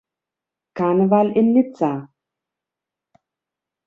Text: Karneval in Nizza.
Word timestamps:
Karneval 0.77 1.27
in 1.39 1.47
Nizza. 1.53 1.91